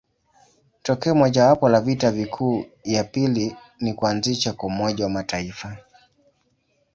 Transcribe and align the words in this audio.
Tokeo 0.83 1.15
mojawapo 1.15 1.69
la 1.69 1.81
vita 1.81 2.25
kuu 2.25 2.65
ya 2.83 3.03
pili 3.03 3.55
ni 3.79 3.93
kuanzishwa 3.93 4.53
kwa 4.53 4.67
Umoja 4.67 5.03
wa 5.03 5.09
Mataifa. 5.09 5.77